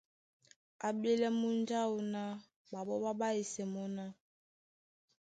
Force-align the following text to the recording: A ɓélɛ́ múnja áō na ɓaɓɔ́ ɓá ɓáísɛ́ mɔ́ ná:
A 0.85 0.87
ɓélɛ́ 1.01 1.29
múnja 1.39 1.77
áō 1.85 1.97
na 2.13 2.21
ɓaɓɔ́ 2.71 2.97
ɓá 3.03 3.11
ɓáísɛ́ 3.19 3.65
mɔ́ 3.73 3.85
ná: 3.95 4.05